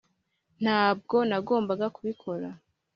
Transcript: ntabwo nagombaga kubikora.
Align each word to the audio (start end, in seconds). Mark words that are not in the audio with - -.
ntabwo 0.61 1.15
nagombaga 1.29 1.85
kubikora. 1.95 2.47